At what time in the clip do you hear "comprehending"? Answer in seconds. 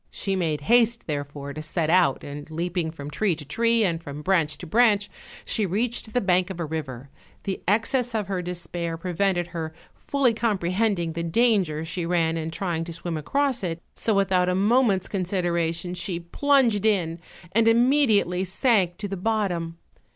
10.33-11.13